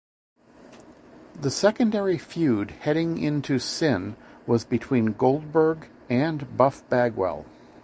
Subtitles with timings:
[1.39, 4.15] The secondary feud heading in to Sin,
[4.47, 7.45] was between Goldberg and Buff Bagwell.